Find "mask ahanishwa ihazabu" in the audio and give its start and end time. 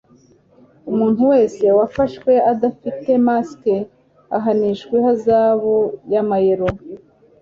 3.27-5.75